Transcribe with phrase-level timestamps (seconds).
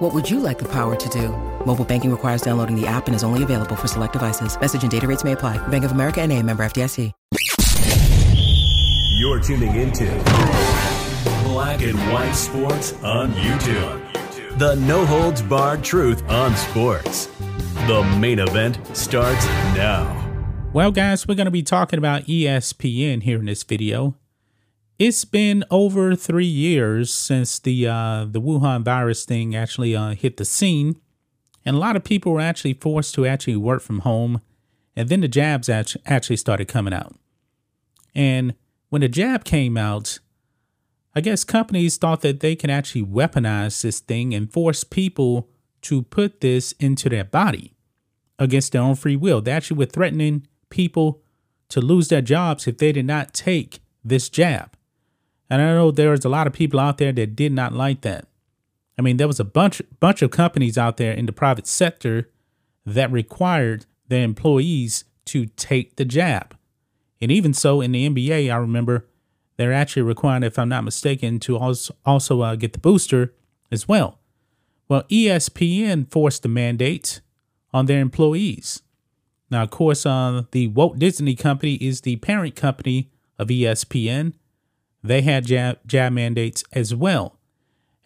[0.00, 1.28] What would you like the power to do?
[1.66, 4.58] Mobile banking requires downloading the app and is only available for select devices.
[4.58, 5.58] Message and data rates may apply.
[5.68, 7.12] Bank of America and a member FDIC.
[9.18, 10.06] You're tuning into
[11.44, 14.58] Black and White Sports on YouTube.
[14.58, 17.26] The no holds barred truth on sports.
[17.86, 19.44] The main event starts
[19.76, 20.16] now.
[20.72, 24.16] Well, guys, we're going to be talking about ESPN here in this video.
[25.00, 30.36] It's been over three years since the uh, the Wuhan virus thing actually uh, hit
[30.36, 31.00] the scene,
[31.64, 34.42] and a lot of people were actually forced to actually work from home,
[34.94, 37.16] and then the jabs actually started coming out.
[38.14, 38.52] And
[38.90, 40.18] when the jab came out,
[41.14, 45.48] I guess companies thought that they can actually weaponize this thing and force people
[45.80, 47.74] to put this into their body
[48.38, 49.40] against their own free will.
[49.40, 51.22] They actually were threatening people
[51.70, 54.76] to lose their jobs if they did not take this jab.
[55.50, 58.02] And I know there was a lot of people out there that did not like
[58.02, 58.26] that.
[58.96, 62.30] I mean, there was a bunch bunch of companies out there in the private sector
[62.86, 66.56] that required their employees to take the jab.
[67.20, 69.06] And even so, in the NBA, I remember
[69.56, 73.34] they're actually required, if I'm not mistaken, to also, also uh, get the booster
[73.70, 74.18] as well.
[74.88, 77.20] Well, ESPN forced the mandate
[77.72, 78.82] on their employees.
[79.50, 84.32] Now, of course, uh, the Walt Disney Company is the parent company of ESPN.
[85.02, 87.38] They had jab, jab mandates as well.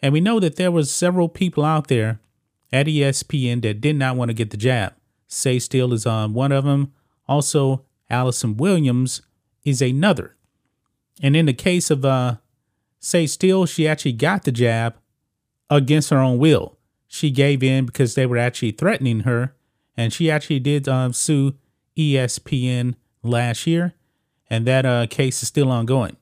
[0.01, 2.19] And we know that there was several people out there
[2.71, 4.93] at ESPN that did not want to get the jab.
[5.27, 6.93] Sage Steele is on one of them.
[7.27, 9.21] Also, Allison Williams
[9.63, 10.35] is another.
[11.21, 12.37] And in the case of uh,
[12.99, 14.95] Sage Steele, she actually got the jab
[15.69, 16.77] against her own will.
[17.07, 19.55] She gave in because they were actually threatening her,
[19.95, 21.55] and she actually did um, sue
[21.97, 23.93] ESPN last year,
[24.49, 26.17] and that uh, case is still ongoing.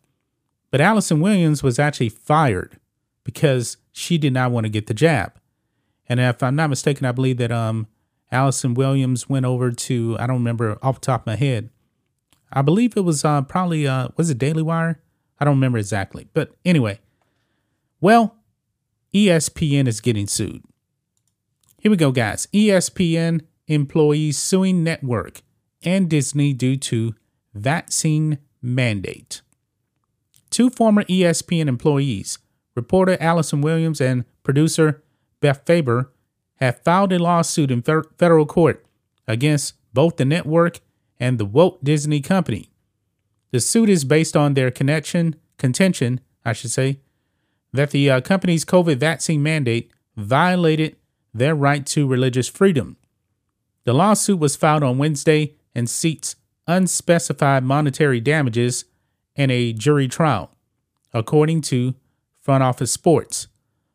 [0.74, 2.80] But Allison Williams was actually fired
[3.24, 5.34] because she did not want to get the jab.
[6.10, 7.86] And if I'm not mistaken, I believe that um,
[8.32, 11.70] Allison Williams went over to, I don't remember off the top of my head,
[12.52, 15.00] I believe it was uh, probably uh, was it Daily Wire?
[15.40, 17.00] I don't remember exactly, but anyway.
[18.02, 18.38] Well,
[19.14, 20.64] ESPN is getting sued.
[21.78, 22.48] Here we go, guys.
[22.52, 25.44] ESPN employees suing network
[25.84, 27.14] and Disney due to
[27.54, 29.44] vaccine mandate.
[30.54, 32.38] Two former ESPN employees,
[32.76, 35.02] reporter Allison Williams and producer
[35.40, 36.12] Beth Faber,
[36.58, 38.86] have filed a lawsuit in federal court
[39.28, 40.80] against both the network
[41.20, 42.70] and the Walt Disney Company.
[43.50, 47.00] The suit is based on their connection, contention, I should say,
[47.72, 50.98] that the uh, company's COVID vaccine mandate violated
[51.34, 52.98] their right to religious freedom.
[53.86, 56.36] The lawsuit was filed on Wednesday and seeks
[56.68, 58.86] unspecified monetary damages
[59.36, 60.52] and a jury trial,
[61.14, 61.96] according to
[62.40, 63.48] Front Office Sports.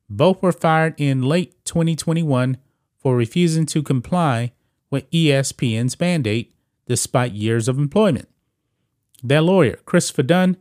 [0.09, 2.57] Both were fired in late 2021
[2.97, 4.53] for refusing to comply
[4.91, 6.55] with ESPN's mandate
[6.87, 8.29] despite years of employment.
[9.23, 10.57] Their lawyer, Christopher Dunn,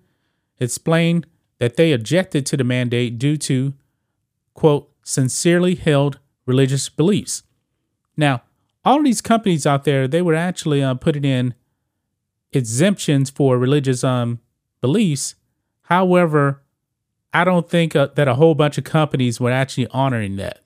[0.60, 1.26] explained
[1.60, 3.74] that they objected to the mandate due to,
[4.54, 7.44] quote, sincerely held religious beliefs.
[8.16, 8.44] Now,
[8.84, 11.54] all these companies out there, they were actually uh, putting in
[12.52, 14.40] exemptions for religious um,
[14.82, 15.36] beliefs.
[15.84, 16.64] However,
[17.34, 20.62] I don't think uh, that a whole bunch of companies were actually honoring that.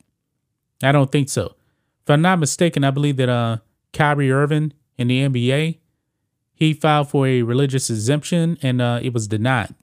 [0.84, 1.56] I don't think so.
[2.04, 3.58] If I'm not mistaken, I believe that uh,
[3.94, 5.80] Kyrie Irving in the NBA,
[6.54, 9.74] he filed for a religious exemption and uh, it was denied.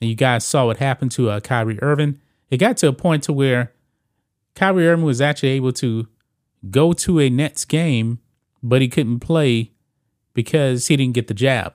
[0.00, 2.20] And you guys saw what happened to uh, Kyrie Irving.
[2.50, 3.72] It got to a point to where
[4.54, 6.08] Kyrie Irving was actually able to
[6.70, 8.18] go to a Nets game,
[8.62, 9.72] but he couldn't play
[10.32, 11.74] because he didn't get the jab.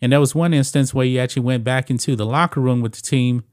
[0.00, 2.92] And there was one instance where he actually went back into the locker room with
[2.92, 3.44] the team,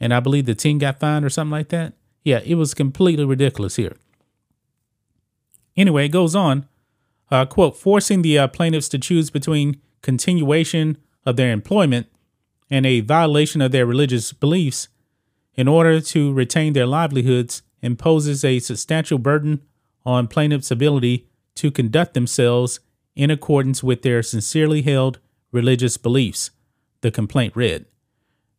[0.00, 1.92] and I believe the team got fined or something like that.
[2.22, 3.96] Yeah, it was completely ridiculous here.
[5.76, 6.66] Anyway, it goes on
[7.30, 12.06] uh, quote, forcing the uh, plaintiffs to choose between continuation of their employment
[12.70, 14.88] and a violation of their religious beliefs
[15.54, 19.62] in order to retain their livelihoods imposes a substantial burden
[20.04, 22.80] on plaintiffs' ability to conduct themselves
[23.14, 25.18] in accordance with their sincerely held
[25.54, 26.50] religious beliefs,
[27.00, 27.86] the complaint read.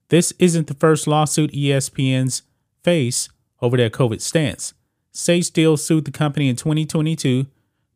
[0.09, 2.43] This isn't the first lawsuit ESPN's
[2.83, 3.29] face
[3.61, 4.73] over their COVID stance.
[5.11, 7.47] Sage Steele sued the company in 2022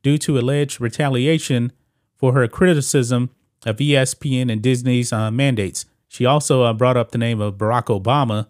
[0.04, 1.72] due to alleged retaliation
[2.16, 3.30] for her criticism
[3.66, 5.86] of ESPN and Disney's uh, mandates.
[6.08, 8.48] She also uh, brought up the name of Barack Obama.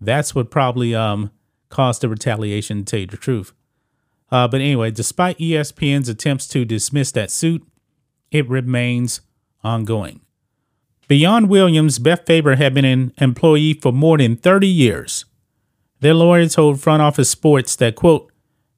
[0.00, 1.30] That's what probably um,
[1.68, 3.52] caused the retaliation, to tell you the truth.
[4.30, 7.66] Uh, but anyway, despite ESPN's attempts to dismiss that suit,
[8.30, 9.20] it remains
[9.64, 10.20] ongoing.
[11.08, 15.24] Beyond Williams, Beth Faber had been an employee for more than 30 years.
[16.00, 18.32] Their lawyer told Front Office Sports that, quote,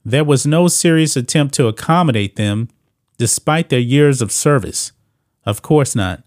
[0.05, 2.69] there was no serious attempt to accommodate them
[3.17, 4.93] despite their years of service.
[5.47, 6.23] Of course not.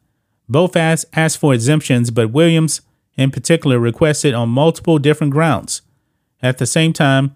[0.50, 2.82] Both asked, asked for exemptions, but Williams,
[3.16, 5.82] in particular, requested on multiple different grounds.
[6.42, 7.36] At the same time,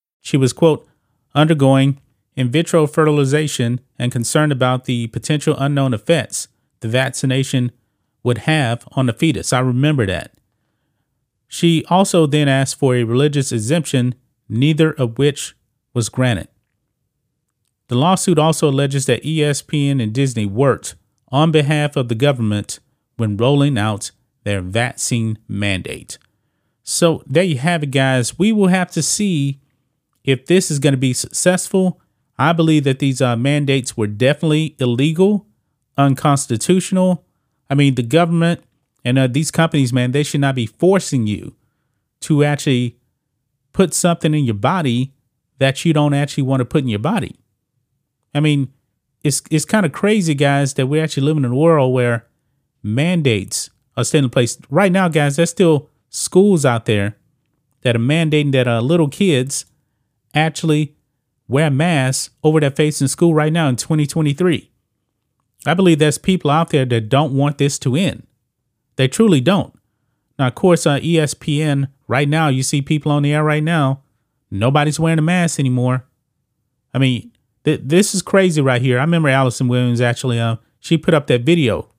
[0.21, 0.87] She was, quote,
[1.35, 1.99] undergoing
[2.35, 6.47] in vitro fertilization and concerned about the potential unknown effects
[6.79, 7.71] the vaccination
[8.23, 9.53] would have on the fetus.
[9.53, 10.33] I remember that.
[11.47, 14.15] She also then asked for a religious exemption,
[14.47, 15.55] neither of which
[15.93, 16.47] was granted.
[17.87, 20.95] The lawsuit also alleges that ESPN and Disney worked
[21.29, 22.79] on behalf of the government
[23.17, 24.11] when rolling out
[24.43, 26.17] their vaccine mandate.
[26.83, 28.39] So there you have it, guys.
[28.39, 29.59] We will have to see
[30.23, 31.99] if this is going to be successful,
[32.37, 35.47] I believe that these uh, mandates were definitely illegal,
[35.97, 37.25] unconstitutional.
[37.69, 38.63] I mean, the government
[39.03, 41.55] and uh, these companies, man, they should not be forcing you
[42.21, 42.97] to actually
[43.73, 45.13] put something in your body
[45.59, 47.35] that you don't actually want to put in your body.
[48.33, 48.71] I mean,
[49.23, 52.27] it's it's kind of crazy, guys, that we're actually living in a world where
[52.81, 54.57] mandates are still in place.
[54.69, 57.17] Right now, guys, there's still schools out there
[57.81, 59.65] that are mandating that uh, little kids
[60.33, 60.95] actually
[61.47, 64.71] wear masks over their face in school right now in 2023.
[65.65, 68.25] I believe there's people out there that don't want this to end.
[68.95, 69.77] They truly don't.
[70.39, 73.63] Now, of course, on uh, ESPN right now, you see people on the air right
[73.63, 74.01] now.
[74.49, 76.05] Nobody's wearing a mask anymore.
[76.93, 77.31] I mean,
[77.63, 78.97] th- this is crazy right here.
[78.97, 80.39] I remember Allison Williams actually.
[80.39, 81.89] Uh, she put up that video.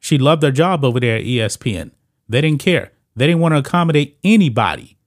[0.00, 1.92] She loved their job over there at ESPN.
[2.28, 2.92] They didn't care.
[3.14, 4.98] They didn't want to accommodate anybody.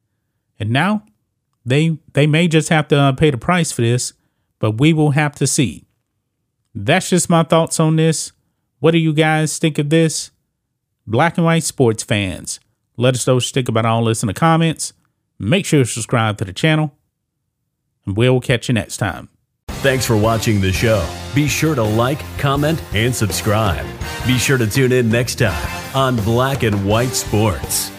[0.60, 1.04] And now
[1.70, 4.14] they they may just have to uh, pay the price for this,
[4.60, 5.86] but we will have to see.
[6.76, 8.32] That's just my thoughts on this.
[8.80, 10.32] What do you guys think of this?
[11.08, 12.60] Black and white sports fans,
[12.98, 14.94] let us know what you think about all this in the comments.
[15.40, 16.94] Make sure to subscribe to the channel,
[18.06, 19.30] and we'll catch you next time.
[19.82, 21.08] Thanks for watching the show.
[21.34, 23.86] Be sure to like, comment, and subscribe.
[24.28, 27.92] Be sure to tune in next time on Black and White Sports.